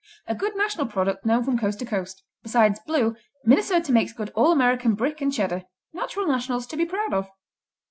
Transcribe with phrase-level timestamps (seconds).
[0.25, 2.23] _A good national product known from coast to coast.
[2.41, 3.15] Besides Blue,
[3.45, 7.29] Minnesota makes good all American Brick and Cheddar, natural nationals to be proud of.